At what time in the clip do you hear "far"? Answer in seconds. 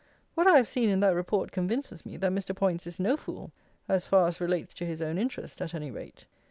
4.07-4.27